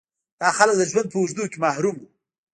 دا 0.41 0.49
خلک 0.57 0.75
د 0.77 0.81
ژوند 0.91 1.07
په 1.11 1.17
اوږدو 1.19 1.43
کې 1.51 1.57
محروم 1.65 1.95
وو. 1.99 2.07